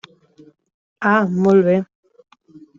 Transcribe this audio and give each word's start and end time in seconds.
Ah, 1.11 1.21
molt 1.45 1.71
bé. 1.71 1.79